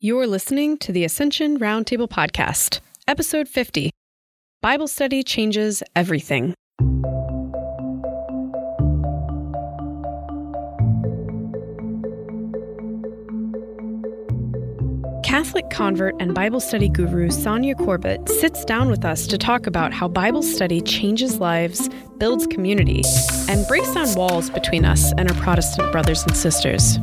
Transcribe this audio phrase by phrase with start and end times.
[0.00, 3.90] You're listening to the Ascension Roundtable Podcast, Episode 50
[4.62, 6.54] Bible Study Changes Everything.
[15.24, 19.92] Catholic convert and Bible study guru Sonja Corbitt sits down with us to talk about
[19.92, 23.02] how Bible study changes lives, builds community,
[23.48, 27.00] and breaks down walls between us and our Protestant brothers and sisters.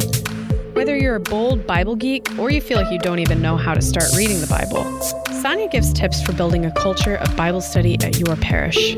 [0.75, 3.73] Whether you're a bold Bible geek or you feel like you don't even know how
[3.73, 4.83] to start reading the Bible,
[5.41, 8.97] Sonja gives tips for building a culture of Bible study at your parish.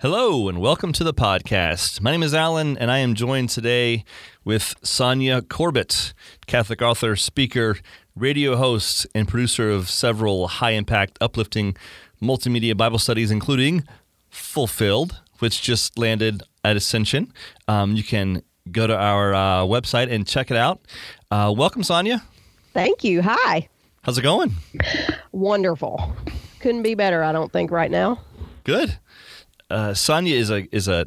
[0.00, 2.00] Hello and welcome to the podcast.
[2.00, 4.04] My name is Alan and I am joined today
[4.44, 6.12] with Sonja Corbitt,
[6.46, 7.78] Catholic author, speaker,
[8.14, 11.76] radio host, and producer of several high impact, uplifting
[12.22, 13.82] multimedia Bible studies, including
[14.30, 17.32] Fulfilled, which just landed at Ascension.
[17.68, 20.80] Um, you can go to our uh, website and check it out.
[21.30, 22.22] Uh, welcome, Sonja.
[22.72, 23.22] Thank you.
[23.22, 23.68] Hi.
[24.02, 24.54] How's it going?
[25.32, 26.14] Wonderful.
[26.60, 28.20] Couldn't be better, I don't think, right now.
[28.64, 28.98] Good.
[29.70, 31.06] Uh, Sonja is a is a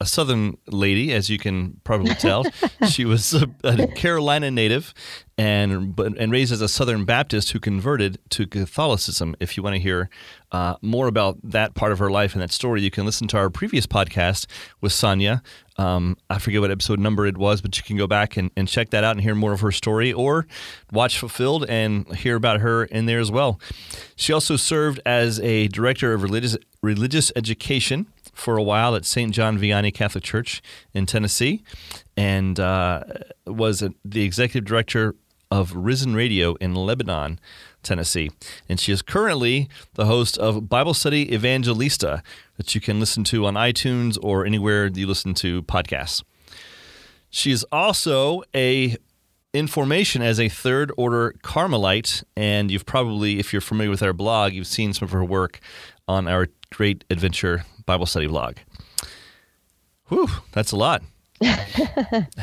[0.00, 2.44] a Southern lady, as you can probably tell.
[2.88, 4.94] she was a, a, Carolina native
[5.36, 9.36] and and raised as a Southern Baptist who converted to Catholicism.
[9.40, 10.08] If you want to hear
[10.52, 13.36] uh, more about that part of her life and that story, you can listen to
[13.36, 14.46] our previous podcast
[14.80, 15.42] with Sonja.
[15.76, 18.68] Um, I forget what episode number it was, but you can go back and, and
[18.68, 20.46] check that out and hear more of her story or
[20.92, 23.60] watch Fulfilled and hear about her in there as well.
[24.16, 28.06] She also served as a director of religious, religious education
[28.40, 29.32] for a while at St.
[29.32, 30.62] John Vianney Catholic Church
[30.94, 31.62] in Tennessee
[32.16, 33.04] and uh,
[33.46, 35.14] was a, the executive director
[35.50, 37.38] of Risen Radio in Lebanon,
[37.82, 38.30] Tennessee.
[38.68, 42.22] And she is currently the host of Bible Study Evangelista
[42.56, 46.22] that you can listen to on iTunes or anywhere you listen to podcasts.
[47.28, 48.96] She is also a
[49.52, 54.52] information as a third order Carmelite, and you've probably, if you're familiar with our blog,
[54.52, 55.60] you've seen some of her work
[56.08, 58.56] on our Great Adventure Bible study vlog.
[60.10, 61.02] Whew, that's a lot.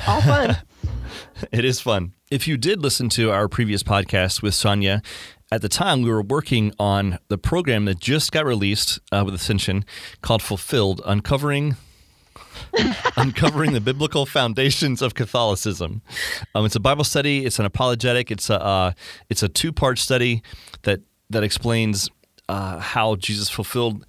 [0.06, 0.58] All fun.
[1.54, 2.14] it is fun.
[2.30, 5.02] If you did listen to our previous podcast with Sonja,
[5.50, 9.36] at the time we were working on the program that just got released uh, with
[9.36, 9.86] Ascension
[10.22, 11.78] called Fulfilled, uncovering
[13.16, 16.02] uncovering the biblical foundations of Catholicism.
[16.56, 17.46] Um, it's a Bible study.
[17.46, 18.32] It's an apologetic.
[18.32, 18.92] It's a uh,
[19.30, 20.42] it's a two part study
[20.82, 22.10] that that explains
[22.50, 24.06] uh, how Jesus fulfilled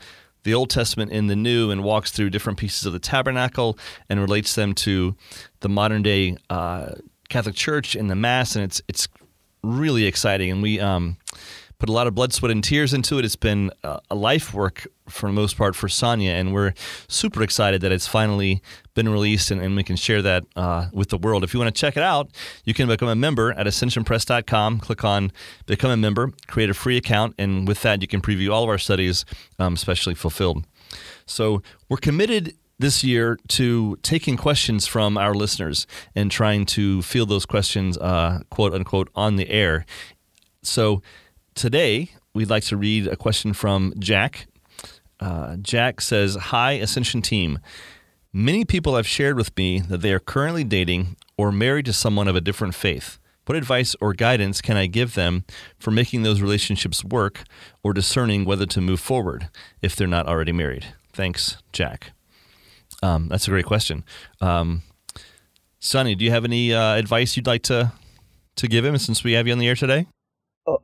[0.49, 3.79] the Old Testament in the New and walks through different pieces of the tabernacle
[4.09, 5.15] and relates them to
[5.61, 6.93] the modern day uh,
[7.29, 9.09] Catholic Church and the Mass, and it's it's
[9.63, 10.51] really exciting.
[10.51, 11.19] And we um,
[11.79, 13.25] put a lot of blood, sweat, and tears into it.
[13.25, 16.75] It's been a life work for the most part for Sonja, and we're
[17.07, 18.61] super excited that it's finally
[18.95, 21.45] been released and, and we can share that uh, with the world.
[21.45, 22.31] If you want to check it out,
[22.65, 24.81] you can become a member at ascensionpress.com.
[24.81, 25.33] Click on
[25.67, 28.69] Become a Member, create a free account, and with that, you can preview all of
[28.69, 29.25] our studies,
[29.59, 30.65] um, especially Fulfilled.
[31.27, 37.29] So we're committed this year to taking questions from our listeners and trying to field
[37.29, 39.85] those questions, uh, quote unquote, on the air.
[40.63, 41.03] So
[41.59, 44.47] today, we'd like to read a question from Jack.
[45.21, 47.59] Uh, Jack says, Hi, Ascension team.
[48.33, 52.29] Many people have shared with me that they are currently dating or married to someone
[52.29, 53.19] of a different faith.
[53.47, 55.45] What advice or guidance can I give them
[55.79, 57.43] for making those relationships work
[57.83, 59.49] or discerning whether to move forward
[59.83, 60.87] if they're not already married?
[61.13, 62.13] Thanks, Jack.
[63.03, 64.05] Um, that's a great question.
[64.41, 64.83] Um,
[65.81, 67.93] Sonja, do you have any uh, advice you'd like to
[68.57, 70.07] to give him since we have you on the air today?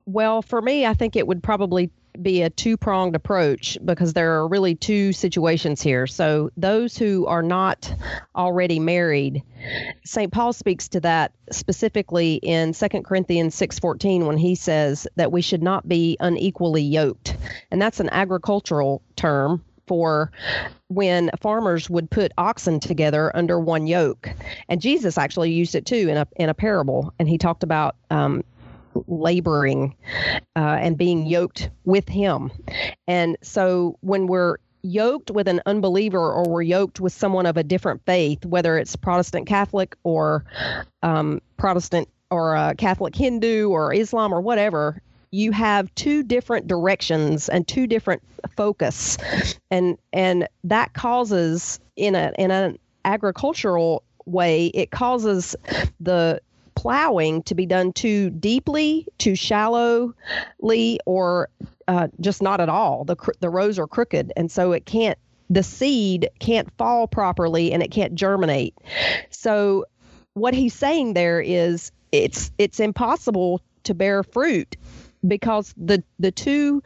[0.06, 1.90] Well, for me, I think it would probably
[2.22, 6.06] be a two pronged approach because there are really two situations here.
[6.06, 7.92] So, those who are not
[8.36, 9.42] already married,
[10.04, 10.32] St.
[10.32, 15.62] Paul speaks to that specifically in 2 Corinthians 6:14 when he says that we should
[15.62, 17.36] not be unequally yoked.
[17.70, 20.30] And that's an agricultural term for
[20.88, 24.30] when farmers would put oxen together under one yoke.
[24.68, 27.96] And Jesus actually used it too in a in a parable, and he talked about
[28.10, 28.44] um,
[29.06, 29.94] laboring
[30.56, 32.50] uh, and being yoked with him.
[33.06, 37.62] And so when we're yoked with an unbeliever or we're yoked with someone of a
[37.62, 40.44] different faith, whether it's Protestant Catholic or
[41.02, 45.00] um, Protestant or uh, Catholic Hindu or Islam or whatever,
[45.30, 48.22] you have two different directions and two different
[48.56, 49.18] focus,
[49.70, 55.56] and and that causes in a in an agricultural way, it causes
[56.00, 56.40] the
[56.74, 61.48] plowing to be done too deeply, too shallowly, or
[61.88, 63.04] uh, just not at all.
[63.04, 65.18] The the rows are crooked, and so it can't.
[65.50, 68.74] The seed can't fall properly, and it can't germinate.
[69.30, 69.84] So
[70.34, 74.76] what he's saying there is it's it's impossible to bear fruit
[75.26, 76.82] because the the two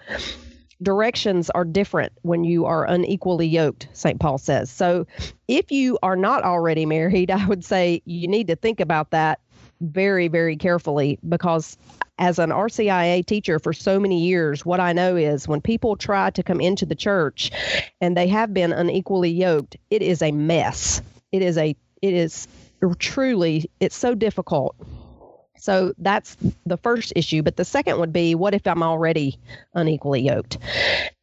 [0.82, 4.20] directions are different when you are unequally yoked, St.
[4.20, 4.70] Paul says.
[4.70, 5.06] So
[5.48, 9.40] if you are not already married, I would say you need to think about that
[9.80, 11.76] very, very carefully because
[12.18, 16.30] as an RCIA teacher for so many years, what I know is when people try
[16.30, 17.50] to come into the church
[18.00, 21.02] and they have been unequally yoked, it is a mess.
[21.32, 22.48] It is a it is
[22.98, 24.76] truly it's so difficult
[25.58, 26.36] so that's
[26.66, 27.42] the first issue.
[27.42, 29.38] But the second would be what if I'm already
[29.74, 30.58] unequally yoked?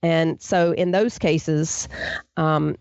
[0.04, 1.88] And so in those cases,
[2.38, 2.76] um,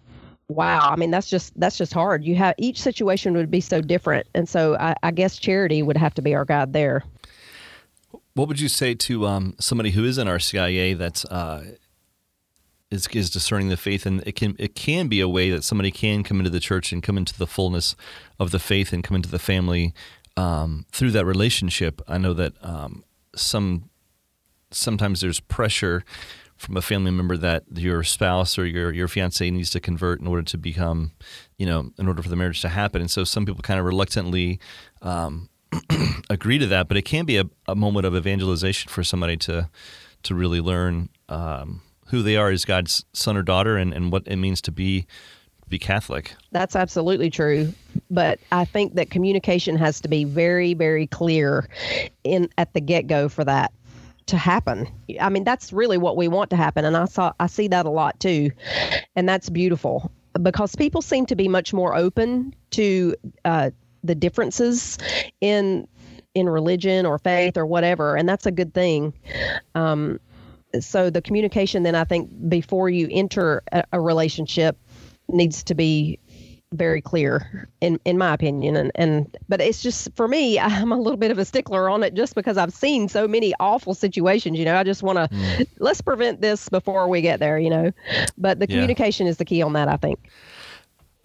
[0.48, 2.24] wow, I mean that's just that's just hard.
[2.24, 5.96] You have each situation would be so different, and so I, I guess charity would
[5.96, 7.04] have to be our guide there.
[8.34, 11.64] What would you say to um, somebody who is in RCIA that's uh,
[12.90, 15.90] is, is discerning the faith, and it can it can be a way that somebody
[15.90, 17.96] can come into the church and come into the fullness
[18.38, 19.94] of the faith and come into the family
[20.36, 23.04] um, through that relationship, I know that um,
[23.34, 23.90] some
[24.70, 26.04] sometimes there's pressure
[26.64, 30.26] from a family member that your spouse or your your fiance needs to convert in
[30.26, 31.12] order to become,
[31.58, 33.00] you know, in order for the marriage to happen.
[33.00, 34.58] And so some people kind of reluctantly
[35.02, 35.48] um,
[36.30, 39.68] agree to that, but it can be a, a, moment of evangelization for somebody to
[40.22, 44.22] to really learn um, who they are as God's son or daughter and, and what
[44.26, 45.06] it means to be
[45.68, 46.34] be Catholic.
[46.52, 47.72] That's absolutely true.
[48.10, 51.68] But I think that communication has to be very, very clear
[52.22, 53.72] in at the get go for that
[54.26, 54.88] to happen.
[55.20, 57.86] I mean, that's really what we want to happen, and I saw I see that
[57.86, 58.50] a lot too,
[59.16, 60.10] and that's beautiful
[60.42, 63.70] because people seem to be much more open to uh,
[64.02, 64.98] the differences
[65.40, 65.86] in
[66.34, 69.12] in religion or faith or whatever, and that's a good thing.
[69.74, 70.18] Um,
[70.80, 74.76] so the communication then I think before you enter a, a relationship
[75.28, 76.18] needs to be
[76.74, 80.98] very clear in in my opinion and and but it's just for me I'm a
[80.98, 84.58] little bit of a stickler on it just because I've seen so many awful situations
[84.58, 85.66] you know I just want to mm.
[85.78, 87.92] let's prevent this before we get there you know
[88.36, 89.30] but the communication yeah.
[89.30, 90.18] is the key on that I think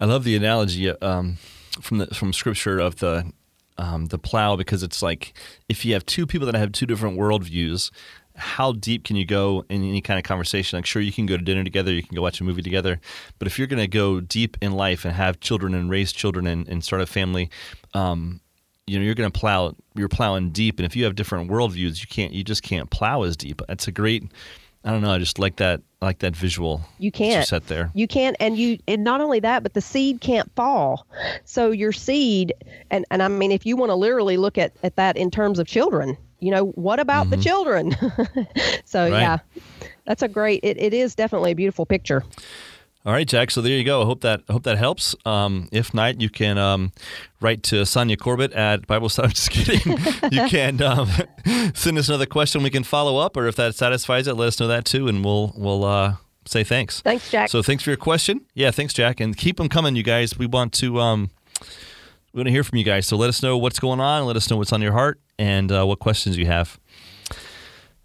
[0.00, 1.36] I love the analogy um,
[1.80, 3.30] from the from scripture of the
[3.76, 5.32] um, the plow because it's like
[5.68, 7.90] if you have two people that have two different worldviews
[8.40, 10.78] how deep can you go in any kind of conversation?
[10.78, 13.00] Like, sure, you can go to dinner together, you can go watch a movie together,
[13.38, 16.46] but if you're going to go deep in life and have children and raise children
[16.46, 17.50] and, and start a family,
[17.94, 18.40] um,
[18.86, 19.76] you know, you're going to plow.
[19.94, 22.32] You're plowing deep, and if you have different worldviews, you can't.
[22.32, 23.62] You just can't plow as deep.
[23.68, 24.24] That's a great.
[24.84, 25.12] I don't know.
[25.12, 25.80] I just like that.
[26.02, 26.80] I like that visual.
[26.98, 27.92] You can't set there.
[27.94, 31.06] You can't, and you, and not only that, but the seed can't fall.
[31.44, 32.52] So your seed,
[32.90, 35.60] and and I mean, if you want to literally look at at that in terms
[35.60, 37.30] of children, you know, what about mm-hmm.
[37.30, 37.92] the children?
[38.84, 39.20] so right.
[39.20, 39.38] yeah,
[40.06, 40.60] that's a great.
[40.62, 42.24] It, it is definitely a beautiful picture.
[43.06, 43.50] All right, Jack.
[43.50, 44.02] So there you go.
[44.02, 45.14] I hope that I hope that helps.
[45.24, 46.92] Um, if not, you can um,
[47.40, 49.28] write to Sonja Corbitt at Bible Study.
[49.32, 49.96] Just kidding.
[50.30, 51.08] you can um,
[51.74, 52.62] send us another question.
[52.62, 55.24] We can follow up, or if that satisfies it, let us know that too, and
[55.24, 57.00] we'll we'll uh, say thanks.
[57.00, 57.48] Thanks, Jack.
[57.48, 58.42] So thanks for your question.
[58.52, 60.38] Yeah, thanks, Jack, and keep them coming, you guys.
[60.38, 61.30] We want to um,
[62.34, 63.06] we want to hear from you guys.
[63.06, 64.26] So let us know what's going on.
[64.26, 66.78] Let us know what's on your heart and uh, what questions you have.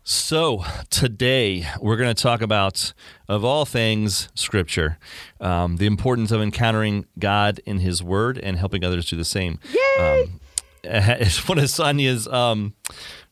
[0.04, 2.94] So, today we're going to talk about,
[3.28, 4.98] of all things, Scripture,
[5.42, 9.60] um, the importance of encountering God in His Word and helping others do the same.
[9.74, 10.24] Yay!
[10.24, 10.40] Um,
[10.84, 12.74] it's one of Sonja's, um,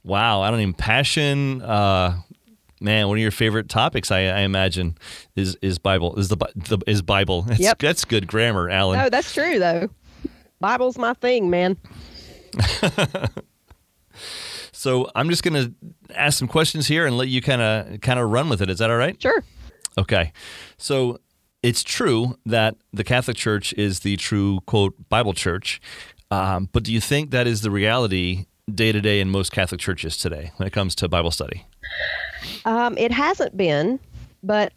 [0.04, 1.62] wow, I don't even, passion.
[1.62, 2.20] Uh,
[2.82, 4.98] man, one of your favorite topics, I, I, imagine,
[5.38, 6.20] is is Bible.
[6.20, 7.46] Is the, the is Bible?
[7.52, 7.80] It's, yep.
[7.80, 9.00] that's good grammar, Alan.
[9.00, 9.90] No, that's true though.
[10.60, 11.78] Bible's my thing, man.
[14.84, 15.74] so I'm just going to
[16.14, 18.70] ask some questions here and let you kind of kind of run with it.
[18.70, 19.20] Is that all right?
[19.22, 19.42] Sure.
[19.98, 20.34] Okay.
[20.78, 21.20] So
[21.62, 25.80] it's true that the Catholic Church is the true quote Bible Church,
[26.32, 29.80] um, but do you think that is the reality day to day in most Catholic
[29.80, 31.66] churches today when it comes to Bible study?
[32.66, 34.02] Um, it hasn't been,
[34.44, 34.74] but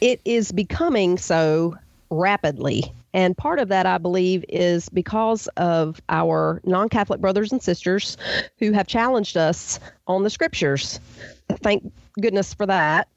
[0.00, 1.76] it is becoming so
[2.10, 2.92] rapidly.
[3.14, 8.16] And part of that, I believe, is because of our non Catholic brothers and sisters
[8.58, 10.98] who have challenged us on the scriptures.
[11.62, 13.08] Thank goodness for that.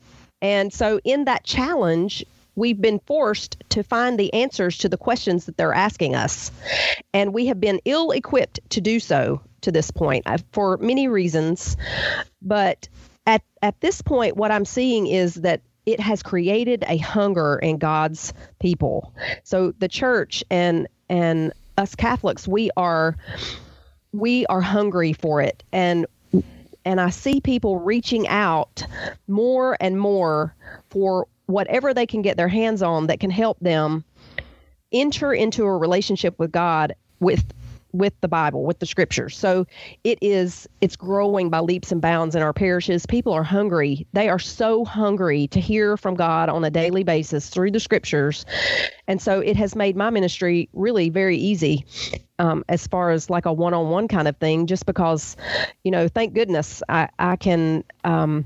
[0.42, 2.26] And so, in that challenge,
[2.56, 6.52] we've been forced to find the answers to the questions that they're asking us.
[7.14, 11.08] And we have been ill equipped to do so to this point uh, for many
[11.08, 11.78] reasons.
[12.42, 12.88] But
[13.26, 17.78] at, at this point, what I'm seeing is that it has created a hunger in
[17.78, 19.14] God's people.
[19.44, 23.16] So the church and and us Catholics, we are
[24.12, 26.06] we are hungry for it and
[26.86, 28.86] and I see people reaching out
[29.28, 30.56] more and more
[30.90, 34.04] for whatever they can get their hands on that can help them
[34.92, 37.44] enter into a relationship with God with
[37.98, 39.38] with the Bible, with the scriptures.
[39.38, 39.66] So
[40.04, 43.06] it is it's growing by leaps and bounds in our parishes.
[43.06, 44.06] People are hungry.
[44.14, 48.46] They are so hungry to hear from God on a daily basis through the scriptures.
[49.08, 51.86] And so it has made my ministry really very easy
[52.40, 55.38] um, as far as like a one-on-one kind of thing, just because,
[55.84, 58.46] you know, thank goodness I, I can um,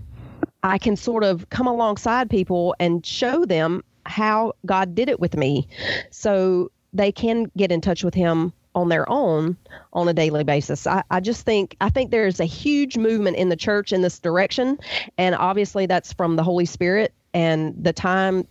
[0.63, 5.37] I can sort of come alongside people and show them how God did it with
[5.37, 5.67] me.
[6.11, 9.57] So they can get in touch with him on their own
[9.93, 10.85] on a daily basis.
[10.85, 14.19] I, I just think I think there's a huge movement in the church in this
[14.19, 14.77] direction.
[15.17, 18.47] And obviously that's from the Holy Spirit and the time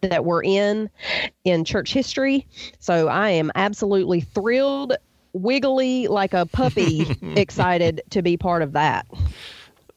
[0.00, 0.90] that we're in
[1.44, 2.46] in church history.
[2.78, 4.94] So I am absolutely thrilled,
[5.32, 9.06] wiggly like a puppy, excited to be part of that.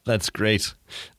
[0.05, 0.73] That's great.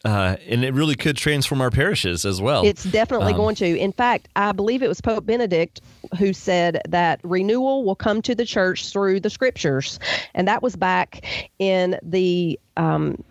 [0.05, 2.65] Uh, and it really could transform our parishes as well.
[2.65, 3.67] It's definitely um, going to.
[3.79, 5.81] In fact, I believe it was Pope Benedict
[6.19, 9.99] who said that renewal will come to the church through the scriptures.
[10.35, 11.25] And that was back
[11.59, 12.59] in the.
[12.77, 13.23] Um,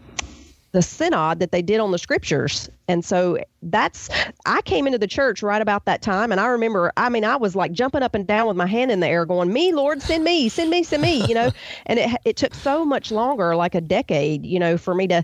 [0.76, 2.70] the synod that they did on the scriptures.
[2.90, 4.10] And so that's,
[4.46, 6.34] I came into the church right about that time.
[6.34, 8.92] And I remember, I mean, I was like jumping up and down with my hand
[8.92, 11.50] in the air going, Me, Lord, send me, send me, send me, you know.
[11.86, 15.24] and it, it took so much longer, like a decade, you know, for me to,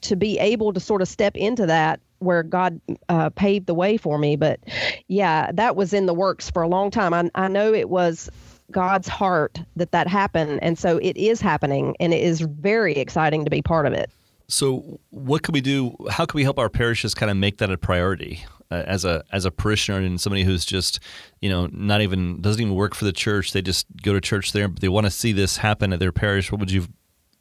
[0.00, 3.98] to be able to sort of step into that where God uh, paved the way
[3.98, 4.34] for me.
[4.34, 4.58] But
[5.06, 7.14] yeah, that was in the works for a long time.
[7.14, 8.28] I, I know it was
[8.72, 10.58] God's heart that that happened.
[10.60, 14.10] And so it is happening, and it is very exciting to be part of it.
[14.50, 15.94] So, what can we do?
[16.10, 19.22] How can we help our parishes kind of make that a priority uh, as a
[19.30, 21.00] as a parishioner and somebody who's just,
[21.42, 23.52] you know, not even doesn't even work for the church?
[23.52, 26.12] They just go to church there, but they want to see this happen at their
[26.12, 26.50] parish.
[26.50, 26.86] What would you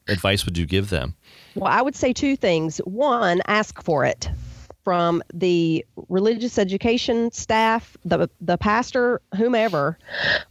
[0.10, 1.16] advice would you give them?
[1.56, 2.80] Well, I would say two things.
[2.80, 4.30] One, ask for it
[4.84, 9.98] from the religious education staff, the the pastor, whomever,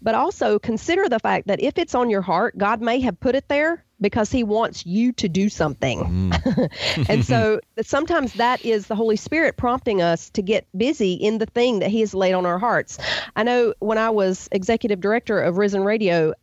[0.00, 3.34] but also consider the fact that if it's on your heart, God may have put
[3.34, 6.30] it there because he wants you to do something.
[6.32, 7.08] Mm.
[7.08, 11.46] and so sometimes that is the Holy Spirit prompting us to get busy in the
[11.46, 12.98] thing that he has laid on our hearts.
[13.34, 16.34] I know when I was executive director of Risen Radio,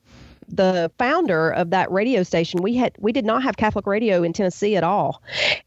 [0.56, 4.34] the founder of that radio station, we had we did not have Catholic radio in
[4.34, 5.22] Tennessee at all,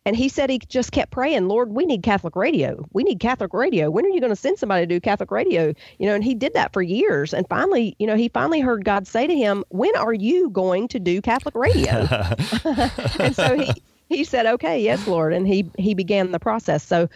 [0.05, 2.87] and he said he just kept praying, Lord, we need Catholic radio.
[2.93, 3.91] We need Catholic radio.
[3.91, 5.75] When are you going to send somebody to do Catholic radio?
[5.99, 8.85] You know, and he did that for years, and finally, you know, he finally heard
[8.85, 12.07] God say to him, When are you going to do Catholic radio?
[13.19, 13.73] and so he
[14.09, 16.85] he said, "Okay, yes, Lord," and he he began the process.
[16.85, 17.09] So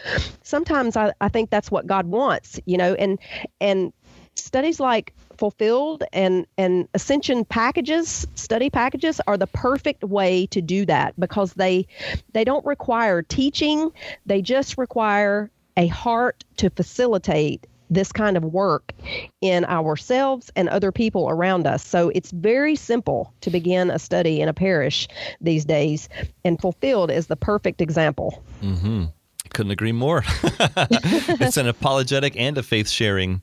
[0.43, 3.19] sometimes I, I think that's what God wants, you know, and
[3.61, 3.93] and
[4.35, 10.85] studies like fulfilled and and ascension packages study packages are the perfect way to do
[10.85, 11.87] that because they
[12.33, 13.91] they don't require teaching
[14.27, 18.93] they just require a heart to facilitate this kind of work
[19.41, 21.85] in ourselves and other people around us.
[21.85, 25.09] So it's very simple to begin a study in a parish
[25.41, 26.09] these days,
[26.45, 28.45] and Fulfilled is the perfect example.
[28.63, 29.07] Mm-hmm.
[29.51, 30.23] Couldn't agree more.
[30.45, 33.43] it's an apologetic and a faith sharing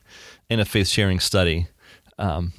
[0.49, 1.67] and a faith sharing study.
[2.17, 2.53] Um,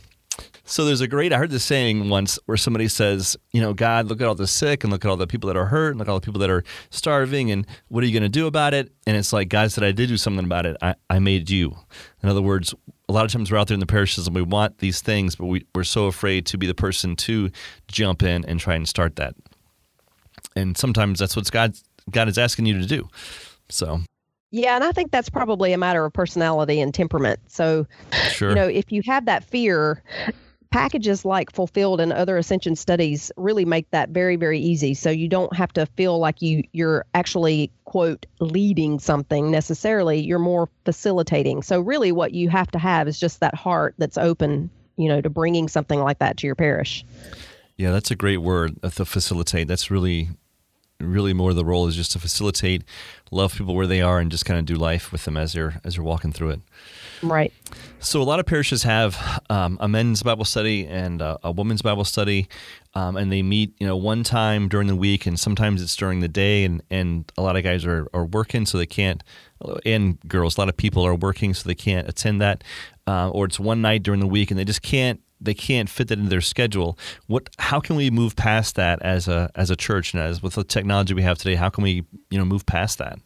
[0.65, 4.07] so there's a great, I heard this saying once where somebody says, you know, God,
[4.07, 5.99] look at all the sick and look at all the people that are hurt and
[5.99, 8.47] look at all the people that are starving and what are you going to do
[8.47, 8.93] about it?
[9.07, 10.77] And it's like, God said, I did do something about it.
[10.83, 11.75] I, I made you.
[12.23, 12.75] In other words,
[13.09, 15.37] a lot of times we're out there in the parishes and we want these things,
[15.37, 17.51] but we, we're so afraid to be the person to
[17.89, 19.35] jump in and try and start that.
[20.55, 21.77] And sometimes that's what God,
[22.11, 23.09] God is asking you to do.
[23.71, 24.03] So
[24.51, 27.41] yeah, and I think that's probably a matter of personality and temperament.
[27.49, 27.87] So,
[28.31, 28.51] sure.
[28.51, 30.03] you know, if you have that fear,
[30.71, 34.95] packages like Fulfilled and other Ascension studies really make that very, very easy.
[34.95, 40.21] So you don't have to feel like you you're actually quote leading something necessarily.
[40.21, 41.63] You're more facilitating.
[41.63, 45.21] So really, what you have to have is just that heart that's open, you know,
[45.21, 47.05] to bringing something like that to your parish.
[47.77, 48.77] Yeah, that's a great word.
[48.83, 49.69] Uh, to facilitate.
[49.69, 50.31] That's really
[51.01, 52.83] really more the role is just to facilitate,
[53.31, 55.81] love people where they are, and just kind of do life with them as they're
[55.85, 56.61] as they're walking through it.
[57.23, 57.53] Right.
[58.01, 61.83] So a lot of parishes have um, a men's Bible study and a, a women's
[61.83, 62.49] Bible study,
[62.95, 66.21] um, and they meet you know one time during the week, and sometimes it's during
[66.21, 69.23] the day, and and a lot of guys are are working, so they can't,
[69.87, 72.65] and girls, a lot of people are working, so they can't attend that,
[73.07, 76.09] uh, or it's one night during the week, and they just can't they can't fit
[76.09, 76.99] that into their schedule.
[77.27, 77.49] What?
[77.59, 80.65] How can we move past that as a as a church and as with the
[80.65, 81.55] technology we have today?
[81.55, 83.19] How can we you know move past that?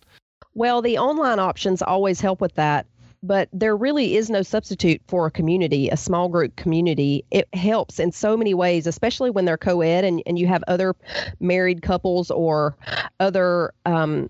[0.55, 2.87] Well, the online options always help with that.
[3.25, 7.25] But there really is no substitute for a community, a small group community.
[7.31, 10.65] It helps in so many ways, especially when they're co ed and, and you have
[10.67, 10.97] other
[11.39, 12.77] married couples or
[13.21, 14.29] other um,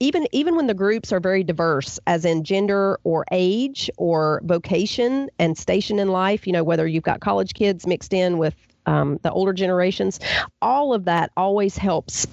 [0.00, 5.28] even even when the groups are very diverse as in gender or age or vocation
[5.38, 8.54] and station in life you know whether you've got college kids mixed in with
[8.86, 10.20] um, the older generations.
[10.60, 12.26] All of that always helps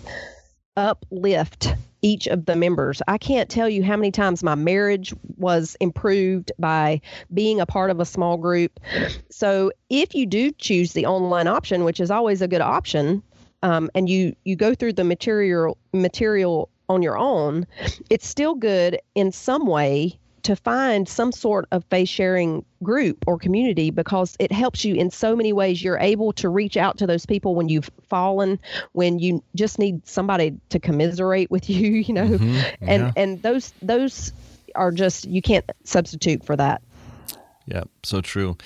[0.77, 3.01] uplift each of the members.
[3.07, 7.91] I can't tell you how many times my marriage was improved by being a part
[7.91, 8.79] of a small group.
[9.29, 13.21] So if you do choose the online option, which is always a good option,
[13.63, 17.65] um, and you you go through the material material on your own,
[18.09, 23.37] it's still good in some way to find some sort of faith sharing group or
[23.37, 25.83] community because it helps you in so many ways.
[25.83, 28.59] You're able to reach out to those people when you've fallen,
[28.93, 32.53] when you just need somebody to commiserate with you, you know, mm-hmm.
[32.53, 32.73] yeah.
[32.81, 34.33] and and those those
[34.75, 36.81] are just you can't substitute for that.
[37.65, 38.57] Yeah, so true.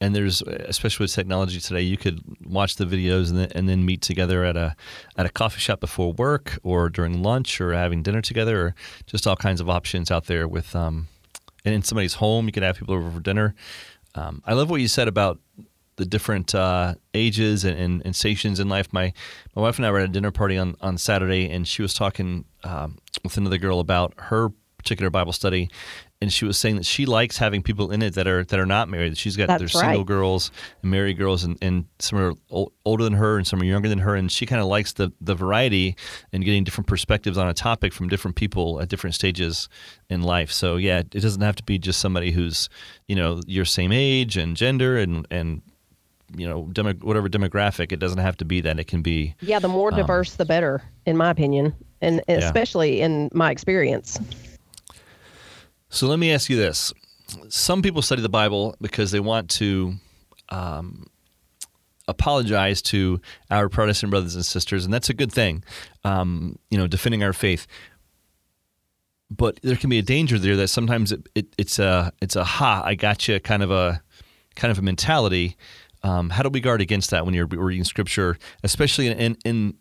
[0.00, 3.84] And there's especially with technology today, you could watch the videos and then, and then
[3.84, 4.76] meet together at a
[5.16, 8.74] at a coffee shop before work or during lunch or having dinner together or
[9.06, 11.08] just all kinds of options out there with um,
[11.64, 12.46] and in somebody's home.
[12.46, 13.54] You could have people over for dinner.
[14.14, 15.40] Um, I love what you said about
[15.96, 18.92] the different uh, ages and, and, and, stations in life.
[18.92, 19.12] My
[19.54, 21.92] my wife and I were at a dinner party on, on Saturday, and she was
[21.92, 25.68] talking um, with another girl about her particular Bible study,
[26.20, 28.66] and she was saying that she likes having people in it that are that are
[28.66, 29.16] not married.
[29.16, 29.82] She's got That's there's right.
[29.82, 30.50] single girls
[30.82, 32.32] and married girls, and, and some are
[32.84, 35.12] older than her and some are younger than her, and she kind of likes the
[35.20, 35.96] the variety
[36.32, 39.68] and getting different perspectives on a topic from different people at different stages
[40.10, 40.50] in life.
[40.50, 42.68] So yeah, it doesn't have to be just somebody who's
[43.06, 45.62] you know your same age and gender and and
[46.36, 47.92] you know demo, whatever demographic.
[47.92, 48.80] It doesn't have to be that.
[48.80, 49.60] It can be yeah.
[49.60, 53.06] The more um, diverse, um, the better, in my opinion, and especially yeah.
[53.06, 54.18] in my experience.
[55.90, 56.92] So let me ask you this:
[57.48, 59.94] Some people study the Bible because they want to
[60.50, 61.06] um,
[62.06, 65.64] apologize to our Protestant brothers and sisters, and that's a good thing.
[66.04, 67.66] Um, you know, defending our faith.
[69.30, 72.44] But there can be a danger there that sometimes it, it, it's a it's a
[72.44, 74.02] ha I got you kind of a
[74.56, 75.56] kind of a mentality.
[76.02, 79.74] Um, how do we guard against that when you're reading scripture, especially in, in, in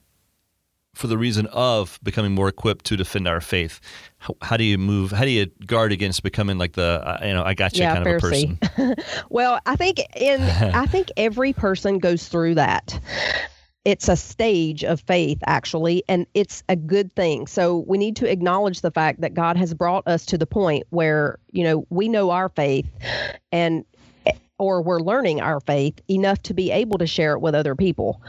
[0.98, 3.80] for the reason of becoming more equipped to defend our faith.
[4.18, 5.12] How, how do you move?
[5.12, 7.94] How do you guard against becoming like the uh, you know I got you yeah,
[7.96, 8.52] kind Pharisee.
[8.52, 8.96] of a person?
[9.30, 13.00] well, I think in I think every person goes through that.
[13.86, 17.48] It's a stage of faith, actually, and it's a good thing.
[17.48, 20.86] So we need to acknowledge the fact that God has brought us to the point
[20.90, 22.88] where you know we know our faith,
[23.52, 23.86] and
[24.60, 28.22] or we're learning our faith enough to be able to share it with other people.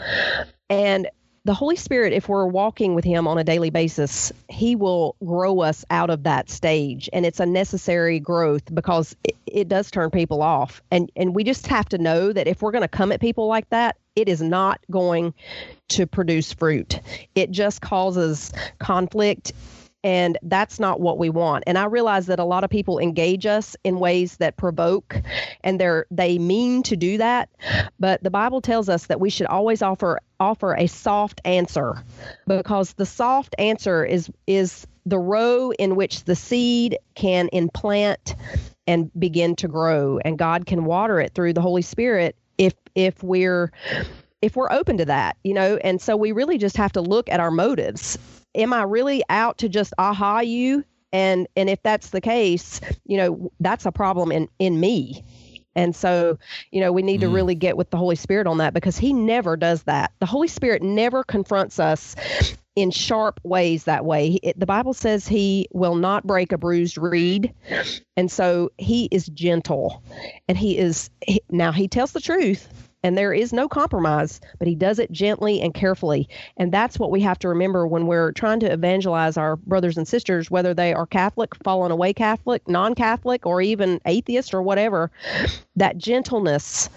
[0.68, 1.08] And
[1.48, 5.60] the Holy Spirit, if we're walking with Him on a daily basis, He will grow
[5.60, 7.08] us out of that stage.
[7.10, 10.82] And it's a necessary growth because it, it does turn people off.
[10.90, 13.46] And, and we just have to know that if we're going to come at people
[13.46, 15.32] like that, it is not going
[15.88, 17.00] to produce fruit.
[17.34, 19.54] It just causes conflict
[20.08, 21.64] and that's not what we want.
[21.66, 25.20] And i realize that a lot of people engage us in ways that provoke
[25.62, 27.50] and they're they mean to do that
[27.98, 32.02] but the bible tells us that we should always offer offer a soft answer
[32.46, 38.34] because the soft answer is is the row in which the seed can implant
[38.86, 43.22] and begin to grow and god can water it through the holy spirit if if
[43.22, 43.70] we're
[44.42, 47.28] if we're open to that you know and so we really just have to look
[47.28, 48.18] at our motives
[48.54, 50.84] am I really out to just aha you?
[51.12, 55.24] And and if that's the case, you know, that's a problem in in me.
[55.74, 56.38] And so,
[56.72, 57.24] you know, we need mm.
[57.24, 60.12] to really get with the Holy Spirit on that because he never does that.
[60.18, 62.16] The Holy Spirit never confronts us
[62.74, 64.38] in sharp ways that way.
[64.42, 67.54] It, the Bible says he will not break a bruised reed.
[68.16, 70.02] And so he is gentle
[70.48, 74.66] and he is he, now he tells the truth and there is no compromise, but
[74.66, 76.28] he does it gently and carefully.
[76.56, 80.06] And that's what we have to remember when we're trying to evangelize our brothers and
[80.06, 85.10] sisters, whether they are Catholic, fallen away Catholic, non Catholic, or even atheist or whatever.
[85.76, 86.88] That gentleness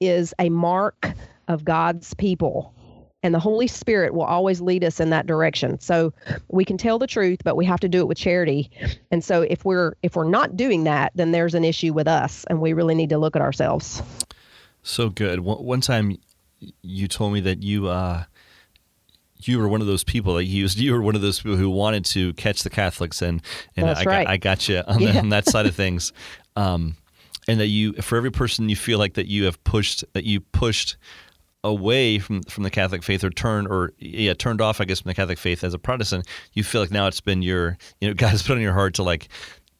[0.00, 1.12] is a mark
[1.48, 2.74] of God's people.
[3.22, 5.78] And the Holy Spirit will always lead us in that direction.
[5.78, 6.14] So
[6.48, 8.70] we can tell the truth, but we have to do it with charity.
[9.10, 12.46] And so if we're if we're not doing that, then there's an issue with us,
[12.48, 14.02] and we really need to look at ourselves.
[14.82, 15.40] So good.
[15.40, 16.16] One time,
[16.82, 18.24] you told me that you uh,
[19.36, 20.78] you were one of those people that used.
[20.78, 23.42] You were one of those people who wanted to catch the Catholics, and
[23.76, 24.24] and That's I, right.
[24.24, 25.12] got, I got you on, yeah.
[25.12, 26.12] the, on that side of things.
[26.56, 26.96] Um,
[27.48, 30.40] and that you, for every person you feel like that you have pushed, that you
[30.40, 30.96] pushed
[31.62, 35.10] away from from the Catholic faith or turned or yeah turned off I guess from
[35.10, 38.14] the Catholic faith as a Protestant, you feel like now it's been your you know
[38.16, 39.28] God has put on your heart to like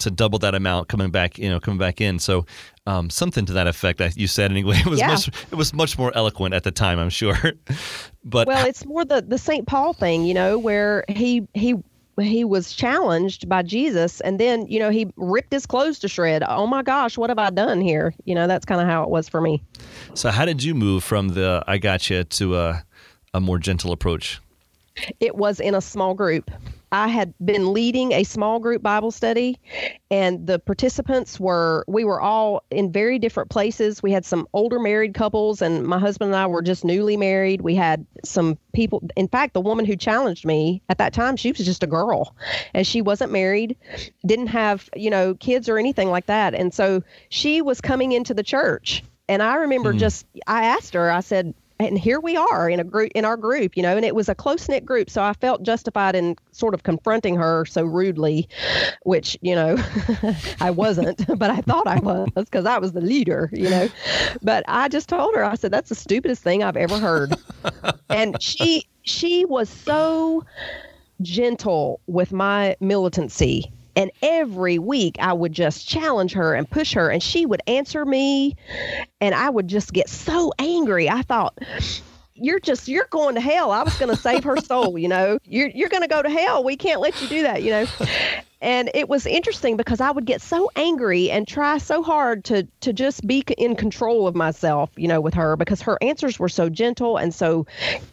[0.01, 2.19] to double that amount coming back, you know, coming back in.
[2.19, 2.47] So
[2.87, 4.01] um, something to that effect.
[4.17, 4.81] You said anyway.
[4.81, 5.09] It was yeah.
[5.09, 5.29] much.
[5.29, 7.37] It was much more eloquent at the time, I'm sure.
[8.25, 9.67] but well, it's more the the St.
[9.67, 11.75] Paul thing, you know, where he he
[12.19, 16.43] he was challenged by Jesus and then, you know, he ripped his clothes to shred.
[16.47, 18.15] Oh my gosh, what have I done here?
[18.25, 19.63] You know, that's kind of how it was for me.
[20.15, 22.85] So how did you move from the I gotcha to a
[23.35, 24.41] a more gentle approach?
[25.21, 26.51] It was in a small group.
[26.93, 29.59] I had been leading a small group Bible study,
[30.11, 34.03] and the participants were, we were all in very different places.
[34.03, 37.61] We had some older married couples, and my husband and I were just newly married.
[37.61, 41.53] We had some people, in fact, the woman who challenged me at that time, she
[41.53, 42.35] was just a girl,
[42.75, 43.77] and she wasn't married,
[44.27, 46.55] didn't have, you know, kids or anything like that.
[46.55, 49.05] And so she was coming into the church.
[49.29, 49.99] And I remember mm.
[49.99, 51.55] just, I asked her, I said,
[51.87, 54.29] and here we are in a group in our group you know and it was
[54.29, 58.49] a close knit group so i felt justified in sort of confronting her so rudely
[59.05, 59.77] which you know
[60.61, 63.89] i wasn't but i thought i was because i was the leader you know.
[64.43, 67.35] But i just told her i said that's the stupidest thing i've ever heard.
[68.11, 70.45] And she she was so
[71.23, 77.11] gentle with my militancy and every week I would just challenge her and push her,
[77.11, 78.57] and she would answer me.
[79.21, 81.09] And I would just get so angry.
[81.09, 81.59] I thought,
[82.41, 83.71] you're just you're going to hell.
[83.71, 85.39] I was going to save her soul, you know.
[85.45, 86.63] You're you're going to go to hell.
[86.63, 87.87] We can't let you do that, you know.
[88.63, 92.67] And it was interesting because I would get so angry and try so hard to
[92.81, 96.49] to just be in control of myself, you know, with her because her answers were
[96.49, 97.67] so gentle and so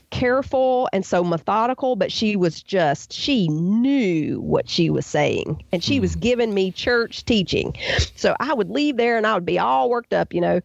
[0.10, 5.84] careful and so methodical, but she was just she knew what she was saying and
[5.84, 6.22] she was hmm.
[6.22, 7.76] giving me church teaching.
[8.16, 10.62] So I would leave there and I would be all worked up, you know,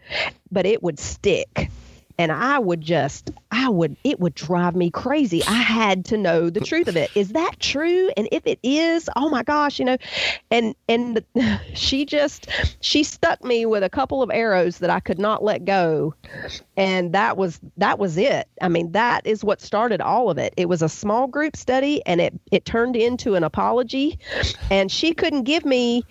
[0.50, 1.70] but it would stick
[2.18, 5.42] and I would just, I would, it would drive me crazy.
[5.44, 7.10] I had to know the truth of it.
[7.14, 8.10] Is that true?
[8.16, 9.96] And if it is, oh my gosh, you know,
[10.50, 11.24] and and
[11.74, 12.48] she just,
[12.80, 16.14] she stuck me with a couple of arrows that I could not let go,
[16.76, 18.48] and that was that was it.
[18.60, 20.54] I mean, that is what started all of it.
[20.56, 24.18] It was a small group study, and it it turned into an apology,
[24.70, 26.04] and she couldn't give me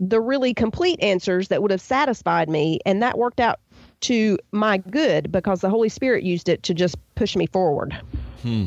[0.00, 3.60] the really complete answers that would have satisfied me, and that worked out
[4.06, 7.98] to my good because the Holy Spirit used it to just push me forward.
[8.42, 8.66] Hmm.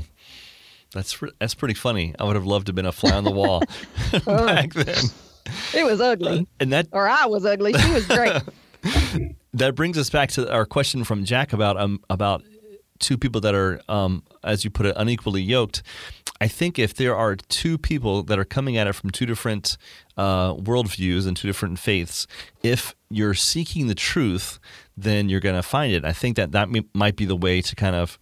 [0.94, 2.16] That's that's pretty funny.
[2.20, 3.62] I would have loved to have been a fly on the wall
[4.26, 5.06] back then.
[5.74, 7.74] It was ugly, uh, and that or I was ugly.
[7.74, 8.42] She was great.
[9.54, 12.44] that brings us back to our question from Jack about um about
[12.98, 15.84] two people that are um as you put it unequally yoked.
[16.42, 19.78] I think if there are two people that are coming at it from two different
[20.18, 22.28] uh, worldviews and two different faiths,
[22.64, 24.60] if you're seeking the truth,
[24.96, 26.06] then you're going to find it.
[26.06, 28.18] I think that that might be the way to kind of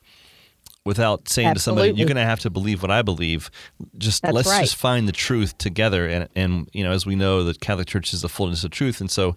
[0.88, 1.89] without saying Absolutely.
[1.89, 3.51] to somebody you're going to have to believe what I believe.
[3.97, 4.62] Just That's let's right.
[4.62, 8.13] just find the truth together and and you know as we know the Catholic Church
[8.13, 9.36] is the fullness of truth and so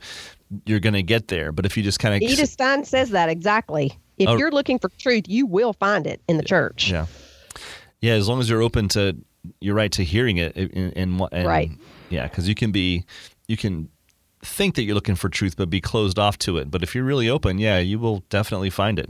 [0.64, 1.51] you're going to get there.
[1.51, 3.99] But if you just kind of Edith Stein says that exactly.
[4.16, 6.90] If oh, you're looking for truth, you will find it in the church.
[6.90, 7.07] Yeah.
[8.01, 9.17] Yeah, as long as you're open to
[9.61, 11.71] you're right to hearing it and, and, and right.
[12.11, 13.05] Yeah, cuz you can be
[13.49, 13.89] you can
[14.43, 16.71] think that you're looking for truth but be closed off to it.
[16.71, 19.09] But if you're really open, yeah, you will definitely find it.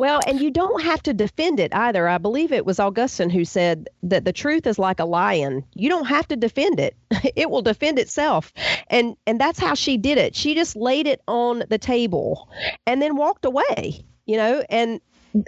[0.00, 2.08] Well, and you don't have to defend it either.
[2.08, 5.62] I believe it was Augustine who said that the truth is like a lion.
[5.74, 6.96] You don't have to defend it.
[7.36, 8.50] It will defend itself.
[8.88, 10.34] And and that's how she did it.
[10.34, 12.48] She just laid it on the table
[12.86, 15.02] and then walked away, you know, and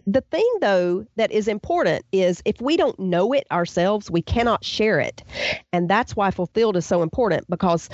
[0.06, 4.64] the thing though that is important is if we don't know it ourselves, we cannot
[4.64, 5.22] share it.
[5.72, 7.88] And that's why fulfilled is so important because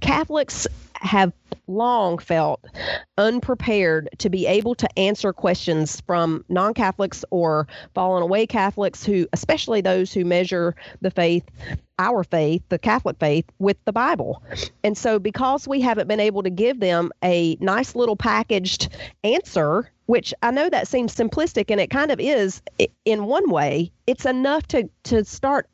[0.00, 1.32] Catholics have
[1.66, 2.64] long felt
[3.18, 9.26] unprepared to be able to answer questions from non Catholics or fallen away Catholics who,
[9.32, 11.44] especially those who measure the faith,
[11.98, 14.42] our faith, the Catholic faith, with the Bible.
[14.82, 18.88] And so, because we haven't been able to give them a nice little packaged
[19.24, 22.62] answer, which I know that seems simplistic and it kind of is
[23.04, 25.68] in one way, it's enough to, to start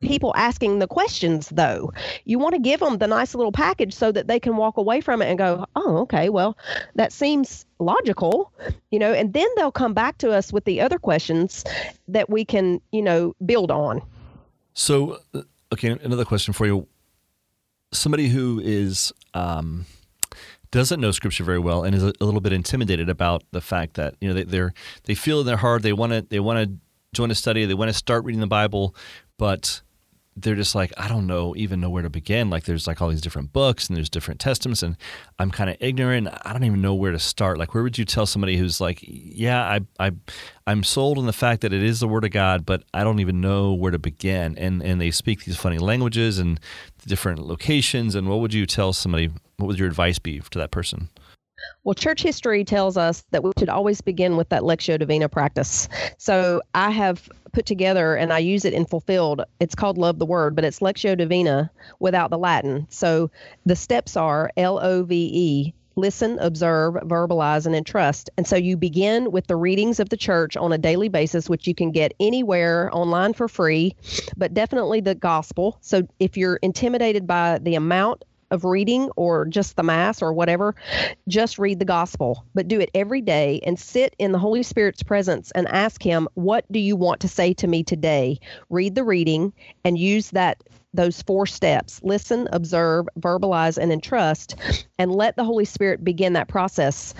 [0.00, 1.92] people asking the questions though.
[2.24, 5.00] You want to give them the nice little package so that they can walk away
[5.00, 6.56] from it and go oh okay well
[6.94, 8.52] that seems logical
[8.90, 11.64] you know and then they'll come back to us with the other questions
[12.06, 14.02] that we can you know build on.
[14.74, 16.86] So uh, okay another question for you.
[17.92, 19.86] Somebody who is um
[20.70, 24.14] doesn't know scripture very well and is a, little bit intimidated about the fact that
[24.20, 24.72] you know they, they're
[25.04, 26.76] they feel in their heart they want to they want to
[27.14, 28.94] join a study they want to start reading the bible
[29.38, 29.80] but
[30.42, 32.50] they're just like I don't know even know where to begin.
[32.50, 34.96] Like there's like all these different books and there's different testaments, and
[35.38, 36.28] I'm kind of ignorant.
[36.44, 37.58] I don't even know where to start.
[37.58, 40.12] Like where would you tell somebody who's like, yeah, I I
[40.66, 43.20] I'm sold on the fact that it is the Word of God, but I don't
[43.20, 44.56] even know where to begin.
[44.58, 46.60] And and they speak these funny languages and
[47.06, 48.14] different locations.
[48.14, 49.30] And what would you tell somebody?
[49.56, 51.08] What would your advice be to that person?
[51.84, 55.88] Well, church history tells us that we should always begin with that Lectio Divina practice.
[56.18, 59.42] So I have put together and I use it in Fulfilled.
[59.60, 62.86] It's called Love the Word, but it's Lectio Divina without the Latin.
[62.90, 63.30] So
[63.66, 68.30] the steps are L O V E listen, observe, verbalize, and entrust.
[68.36, 71.66] And so you begin with the readings of the church on a daily basis, which
[71.66, 73.94] you can get anywhere online for free,
[74.36, 75.76] but definitely the gospel.
[75.80, 80.74] So if you're intimidated by the amount of reading or just the mass or whatever,
[81.28, 85.02] just read the gospel, but do it every day and sit in the Holy Spirit's
[85.02, 88.38] presence and ask Him, What do you want to say to me today?
[88.70, 89.52] Read the reading
[89.84, 90.62] and use that
[90.94, 94.54] those four steps listen, observe, verbalize, and entrust,
[94.98, 97.14] and let the Holy Spirit begin that process.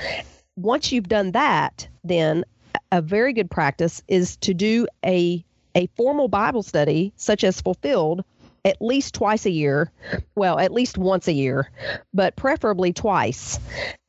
[0.57, 2.45] Once you've done that, then
[2.91, 8.25] a very good practice is to do a a formal Bible study, such as Fulfilled,
[8.64, 9.90] at least twice a year.
[10.35, 11.71] Well, at least once a year,
[12.12, 13.59] but preferably twice.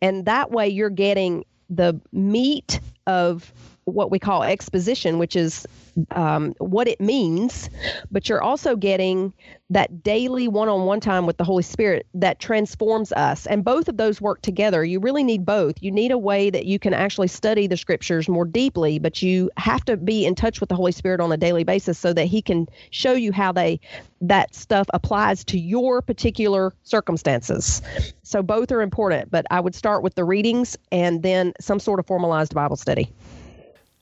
[0.02, 3.54] And that way you're getting the meat of
[3.90, 5.66] what we call exposition, which is
[6.12, 7.70] um, what it means,
[8.12, 9.34] but you're also getting
[9.70, 13.46] that daily one on one time with the Holy Spirit that transforms us.
[13.46, 14.84] And both of those work together.
[14.84, 15.76] You really need both.
[15.82, 19.52] You need a way that you can actually study the scriptures more deeply, but you
[19.58, 22.26] have to be in touch with the Holy Spirit on a daily basis so that
[22.26, 23.80] He can show you how they
[24.22, 27.82] that stuff applies to your particular circumstances.
[28.24, 32.00] So both are important, but I would start with the readings and then some sort
[32.00, 33.12] of formalized Bible study.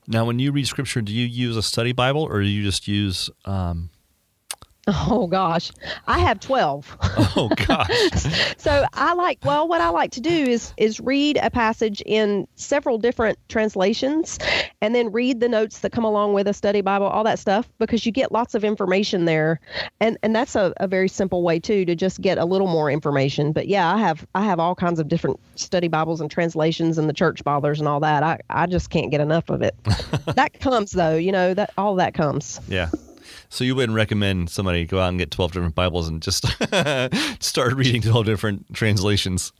[0.07, 2.87] Now, when you read scripture, do you use a study Bible or do you just
[2.87, 3.29] use?
[3.45, 3.89] Um...
[4.87, 5.71] Oh gosh,
[6.07, 6.97] I have twelve.
[7.39, 8.55] Oh gosh.
[8.57, 12.47] so I like well, what I like to do is is read a passage in
[12.55, 14.39] several different translations,
[14.81, 17.69] and then read the notes that come along with a study Bible, all that stuff,
[17.77, 19.59] because you get lots of information there,
[19.99, 22.89] and and that's a, a very simple way too to just get a little more
[22.89, 23.51] information.
[23.51, 27.07] But yeah, I have I have all kinds of different study Bibles and translations and
[27.09, 28.23] the church fathers and all that.
[28.23, 29.75] I I just can't get enough of it.
[30.35, 32.59] that comes though, you know that all that comes.
[32.67, 32.89] Yeah.
[33.49, 36.45] So you wouldn't recommend somebody go out and get 12 different Bibles and just
[37.43, 39.53] start reading 12 different translations?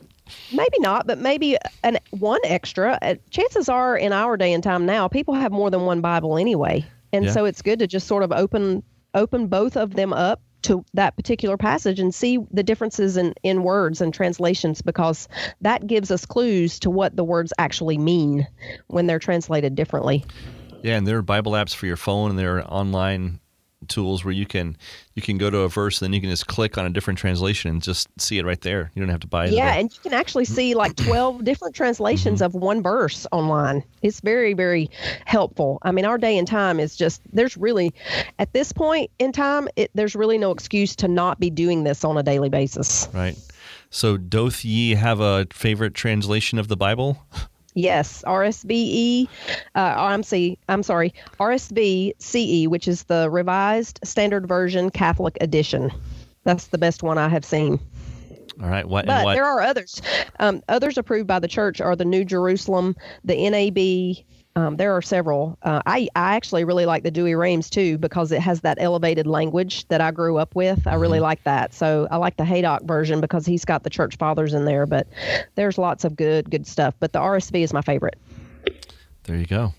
[0.52, 3.00] Maybe not, but maybe an one extra.
[3.02, 6.38] Uh, chances are, in our day and time now, people have more than one Bible
[6.38, 7.32] anyway, and yeah.
[7.32, 11.16] so it's good to just sort of open open both of them up to that
[11.16, 15.28] particular passage and see the differences in, in words and translations because
[15.62, 18.46] that gives us clues to what the words actually mean
[18.88, 20.26] when they're translated differently.
[20.84, 23.40] Yeah, and there are Bible apps for your phone and there are online
[23.88, 24.76] tools where you can
[25.14, 27.20] you can go to a verse and then you can just click on a different
[27.20, 28.92] translation and just see it right there.
[28.96, 29.54] You don't have to buy it.
[29.54, 32.56] Yeah, and you can actually see like 12 different translations mm-hmm.
[32.58, 33.84] of one verse online.
[34.02, 34.90] It's very very
[35.26, 35.80] helpful.
[35.84, 37.94] I mean, our day and time is just there's really
[38.40, 42.04] at this point in time, it, there's really no excuse to not be doing this
[42.04, 43.08] on a daily basis.
[43.14, 43.38] Right.
[43.90, 47.24] So, doth ye have a favorite translation of the Bible?
[47.78, 49.30] Yes, RSVE.
[49.76, 55.92] Uh, I'm, see, I'm sorry, RSV CE, which is the Revised Standard Version Catholic Edition.
[56.44, 57.80] That's the best one I have seen.
[58.64, 58.88] All right.
[58.88, 59.36] What, but what?
[59.36, 60.02] there are others.
[60.40, 64.26] Um, others approved by the church are the New Jerusalem, the NAB,
[64.58, 65.56] um, there are several.
[65.62, 69.88] Uh, I, I actually really like the Douay-Rheims too because it has that elevated language
[69.90, 70.88] that I grew up with.
[70.88, 71.26] I really mm-hmm.
[71.26, 71.76] like that.
[71.76, 74.88] So I like the Haydock version because he's got the church fathers in there.
[74.88, 75.08] But
[75.54, 76.96] there's lots of good good stuff.
[77.00, 78.18] But the RSV is my favorite.
[79.26, 79.76] There you go.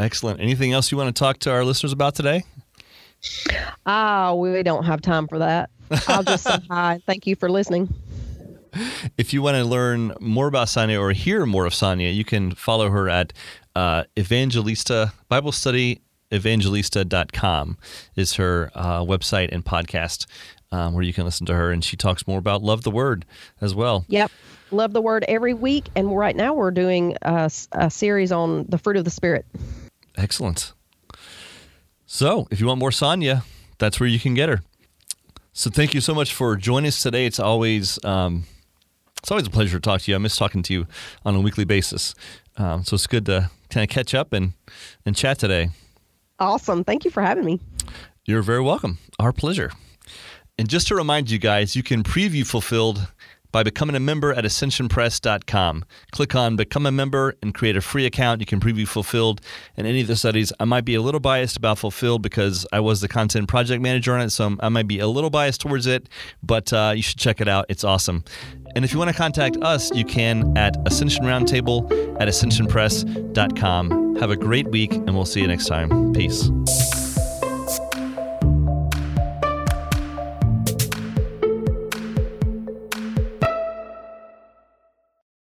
[0.00, 0.40] Excellent.
[0.40, 2.42] Anything else you want to talk to our listeners about today?
[3.86, 5.70] Ah, we don't have time for that.
[6.08, 7.00] I'll just say hi.
[7.06, 7.94] Thank you for listening.
[9.16, 12.52] If you want to learn more about Sonja or hear more of Sonja, you can
[12.54, 13.32] follow her at
[13.76, 16.00] uh, Evangelista Bible Study
[16.32, 17.76] Evangelista.com
[18.16, 20.26] is her uh, website and podcast
[20.72, 23.24] um, where you can listen to her, and she talks more about love the word
[23.60, 24.04] as well.
[24.08, 24.32] Yep,
[24.70, 28.78] love the word every week, and right now we're doing a, a series on the
[28.78, 29.44] fruit of the spirit.
[30.16, 30.72] Excellent.
[32.06, 33.44] So, if you want more Sonja,
[33.78, 34.62] that's where you can get her.
[35.52, 37.26] So, thank you so much for joining us today.
[37.26, 38.44] It's always um,
[39.18, 40.14] it's always a pleasure to talk to you.
[40.14, 40.86] I miss talking to you
[41.24, 42.14] on a weekly basis.
[42.56, 44.52] Um, so it's good to kind of catch up and,
[45.04, 45.70] and chat today.
[46.38, 46.84] Awesome.
[46.84, 47.60] Thank you for having me.
[48.24, 48.98] You're very welcome.
[49.18, 49.72] Our pleasure.
[50.58, 53.12] And just to remind you guys, you can preview Fulfilled
[53.52, 55.84] by becoming a member at ascensionpress.com.
[56.12, 58.40] Click on Become a Member and create a free account.
[58.40, 59.40] You can preview Fulfilled
[59.76, 60.52] and any of the studies.
[60.60, 64.14] I might be a little biased about Fulfilled because I was the content project manager
[64.14, 66.08] on it, so I might be a little biased towards it,
[66.42, 67.66] but uh, you should check it out.
[67.68, 68.24] It's awesome.
[68.74, 74.16] And if you want to contact us, you can at Ascension Roundtable at ascensionpress.com.
[74.16, 76.12] Have a great week, and we'll see you next time.
[76.12, 76.50] Peace.